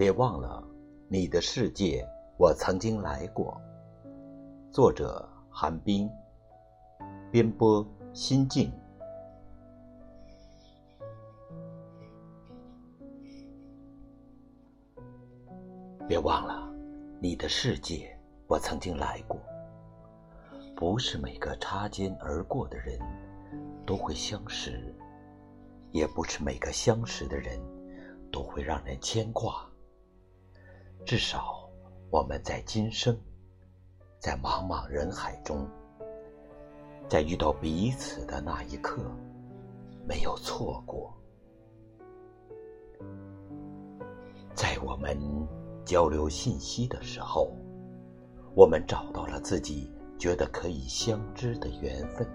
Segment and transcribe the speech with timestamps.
[0.00, 0.66] 别忘了
[1.08, 2.02] 你的世界，
[2.38, 3.60] 我曾经来过。
[4.72, 6.08] 作者：韩冰，
[7.30, 8.72] 编播：心境。
[16.08, 16.72] 别忘了
[17.20, 19.38] 你的世界，我曾经来过。
[20.74, 22.98] 不是每个擦肩而过的人
[23.84, 24.94] 都会相识，
[25.92, 27.60] 也不是每个相识的人
[28.32, 29.66] 都会让人牵挂。
[31.04, 31.68] 至少，
[32.10, 33.16] 我们在今生，
[34.18, 35.66] 在茫茫人海中，
[37.08, 39.02] 在遇到彼此的那一刻，
[40.06, 41.12] 没有错过。
[44.54, 45.18] 在我们
[45.84, 47.50] 交流信息的时候，
[48.54, 49.92] 我们找到了自己。
[50.20, 52.28] 觉得可以相知的缘分，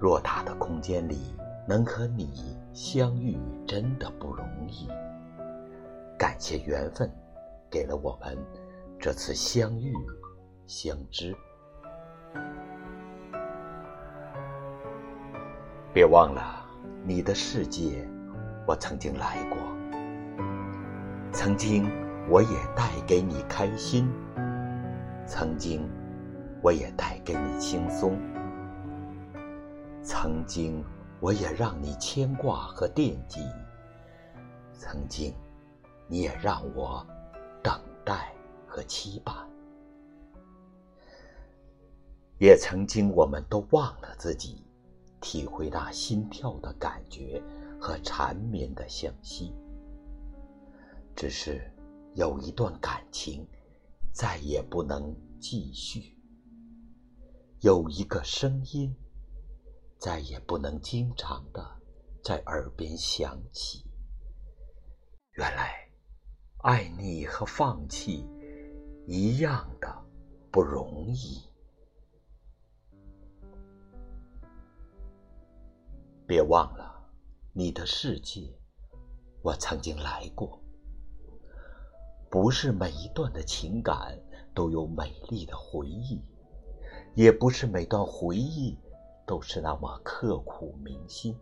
[0.00, 1.32] 偌大的空间里
[1.68, 4.88] 能和你相遇，真的不容易。
[6.46, 7.10] 且缘分，
[7.70, 8.36] 给了我们
[9.00, 9.94] 这次相遇、
[10.66, 11.34] 相知。
[15.90, 16.62] 别忘了，
[17.02, 18.06] 你的世界，
[18.66, 19.56] 我曾经来过，
[21.32, 21.90] 曾经
[22.28, 24.06] 我也带给你开心。
[25.26, 25.88] 曾经，
[26.60, 28.18] 我也带给你轻松；
[30.02, 30.84] 曾经，
[31.20, 33.40] 我也让你牵挂和惦记；
[34.74, 35.34] 曾经，
[36.22, 37.06] 也让我
[37.62, 38.34] 等待
[38.66, 39.46] 和期盼；
[42.38, 44.64] 也曾经，我们都忘了自己，
[45.20, 47.42] 体会那心跳的感觉
[47.80, 49.52] 和缠绵的相惜。
[51.16, 51.70] 只是
[52.14, 53.46] 有一段感情。
[54.14, 56.16] 再也不能继续。
[57.62, 58.94] 有一个声音，
[59.98, 61.68] 再也不能经常的
[62.22, 63.84] 在耳边响起。
[65.32, 65.83] 原来，
[66.64, 68.26] 爱你和放弃
[69.06, 69.94] 一样的
[70.50, 71.42] 不容易。
[76.26, 77.06] 别忘了，
[77.52, 78.50] 你的世界，
[79.42, 80.58] 我曾经来过。
[82.30, 84.18] 不是每一段的情感
[84.54, 86.18] 都有美丽的回忆，
[87.14, 88.78] 也不是每段回忆
[89.26, 91.38] 都是那么刻骨铭心。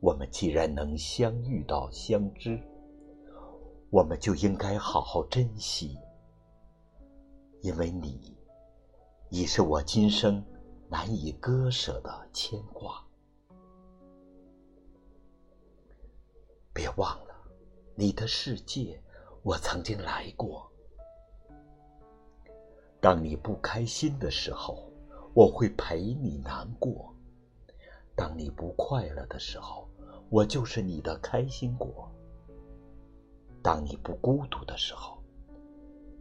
[0.00, 2.58] 我们既然能相遇到相知，
[3.90, 5.98] 我们就应该好好珍惜，
[7.60, 8.36] 因为你
[9.30, 10.44] 已是我今生
[10.88, 13.04] 难以割舍的牵挂。
[16.72, 17.30] 别忘了。
[17.96, 19.02] 你的世界，
[19.42, 20.70] 我曾经来过。
[22.98, 24.90] 当你不开心的时候，
[25.34, 27.12] 我会陪你难过；
[28.14, 29.86] 当你不快乐的时候，
[30.30, 32.08] 我就是你的开心果；
[33.62, 35.22] 当你不孤独的时候，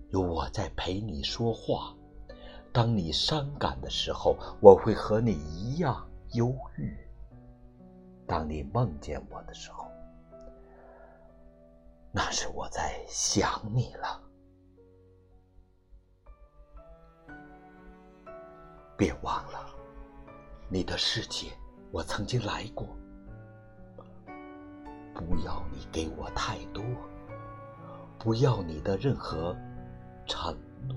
[0.09, 1.95] 有我在陪你说话；
[2.73, 6.93] 当你伤感的时候，我会和你一样忧郁；
[8.27, 9.89] 当你梦见我的时候，
[12.11, 14.21] 那是我在想你了，
[18.97, 19.73] 别忘了，
[20.67, 21.51] 你的世界
[21.91, 22.87] 我曾经来过。
[25.13, 26.81] 不要你给我太多，
[28.19, 29.55] 不要你的任何
[30.27, 30.55] 承
[30.87, 30.95] 诺，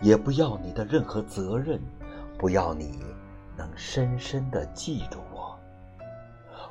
[0.00, 1.80] 也不要你的任何责任，
[2.38, 2.98] 不要你
[3.56, 5.56] 能深深的记住我，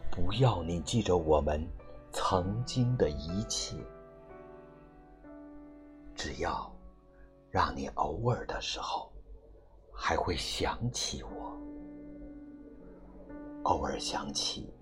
[0.10, 1.66] 不要你记着我们。
[2.14, 3.78] 曾经的一切，
[6.14, 6.70] 只要
[7.50, 9.10] 让你偶尔的时候
[9.94, 11.58] 还会想起我，
[13.64, 14.74] 偶尔想起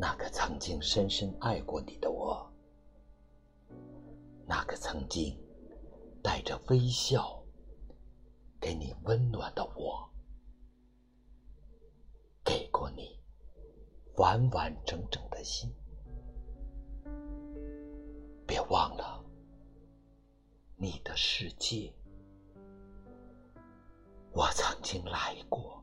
[0.00, 2.50] 那个曾经深深爱过你的我，
[4.46, 5.38] 那个曾经
[6.22, 7.44] 带着微笑
[8.58, 10.10] 给你温暖的我，
[12.42, 13.20] 给过你。
[14.16, 15.70] 完完整整的心，
[18.46, 19.22] 别忘了
[20.76, 21.94] 你的世界，
[24.32, 25.82] 我曾经来过。